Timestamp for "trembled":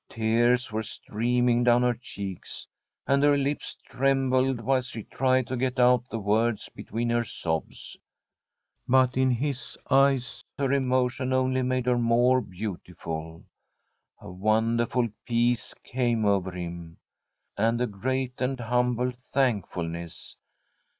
3.87-4.59